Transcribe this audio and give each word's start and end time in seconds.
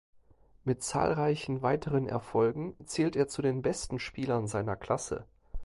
Mit 0.63 0.81
zahlreichen 0.81 1.61
weiteren 1.61 2.07
Erfolgen 2.07 2.73
zählt 2.87 3.15
er 3.15 3.27
zu 3.27 3.43
den 3.43 3.61
besten 3.61 3.99
Spielern 3.99 4.47
seiner 4.47 4.75
Klasse. 4.75 5.25